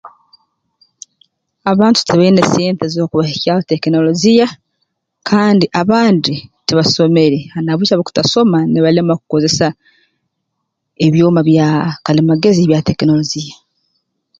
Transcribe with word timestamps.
Abantu 1.71 1.99
tibaine 2.03 2.41
sente 2.51 2.85
z'okubahikyaho 2.93 3.61
tekinoligiya 3.69 4.47
kandi 5.29 5.65
abandi 5.81 6.33
tibasomere 6.67 7.39
na 7.61 7.69
habw'eki 7.71 7.91
habw'okutasoma 7.93 8.59
nibalema 8.71 9.13
kukozesa 9.19 9.67
ebyoma 11.05 11.41
byaa 11.49 11.83
kalimagezi 12.05 12.59
ebya 12.61 12.85
tekinologiya 12.87 13.55